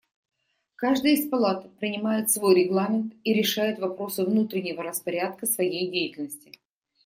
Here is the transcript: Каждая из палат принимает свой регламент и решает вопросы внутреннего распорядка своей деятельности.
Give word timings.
Каждая 0.77 1.13
из 1.13 1.29
палат 1.29 1.77
принимает 1.77 2.31
свой 2.31 2.55
регламент 2.63 3.13
и 3.23 3.35
решает 3.35 3.77
вопросы 3.77 4.25
внутреннего 4.25 4.81
распорядка 4.81 5.45
своей 5.45 5.91
деятельности. 5.91 6.57